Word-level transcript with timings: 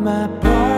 my 0.00 0.26
part. 0.40 0.69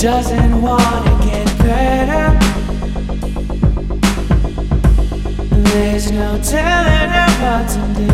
Doesn't 0.00 0.62
want 0.62 1.04
to 1.04 1.26
get 1.28 1.46
better. 1.58 2.38
There's 5.68 6.10
no 6.10 6.40
telling 6.42 7.10
her 7.16 7.30
what 7.42 7.68
to 7.68 7.80
do. 8.00 8.08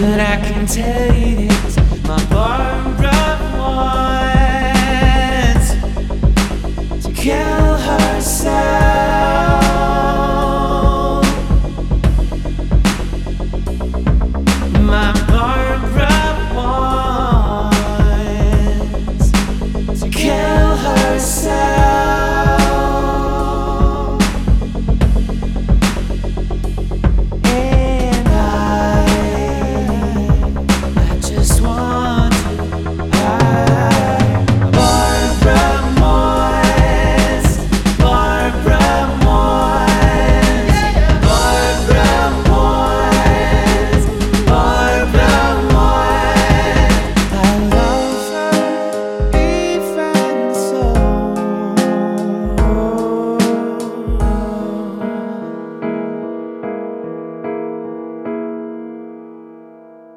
But 0.00 0.20
I 0.20 0.36
can 0.44 0.66
tell 0.66 1.14
you 1.16 1.48
this, 1.48 1.76
my 2.06 2.24
Barbara 2.30 3.38
wants 3.58 4.13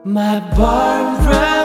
My 0.08 0.40
barn 0.56 1.57